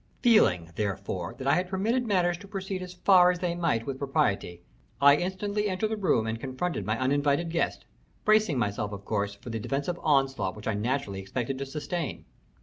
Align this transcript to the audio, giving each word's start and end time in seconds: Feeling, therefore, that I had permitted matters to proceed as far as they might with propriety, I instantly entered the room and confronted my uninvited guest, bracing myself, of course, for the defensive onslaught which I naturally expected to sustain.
Feeling, 0.23 0.71
therefore, 0.77 1.35
that 1.37 1.45
I 1.45 1.53
had 1.53 1.69
permitted 1.69 2.07
matters 2.07 2.35
to 2.39 2.47
proceed 2.47 2.81
as 2.81 2.95
far 2.95 3.29
as 3.29 3.37
they 3.37 3.53
might 3.53 3.85
with 3.85 3.99
propriety, 3.99 4.63
I 4.99 5.15
instantly 5.15 5.67
entered 5.69 5.89
the 5.91 5.95
room 5.95 6.25
and 6.25 6.39
confronted 6.39 6.87
my 6.87 6.97
uninvited 6.97 7.51
guest, 7.51 7.85
bracing 8.25 8.57
myself, 8.57 8.93
of 8.93 9.05
course, 9.05 9.35
for 9.35 9.51
the 9.51 9.59
defensive 9.59 9.99
onslaught 10.01 10.55
which 10.55 10.67
I 10.67 10.73
naturally 10.73 11.19
expected 11.19 11.59
to 11.59 11.67
sustain. 11.67 12.25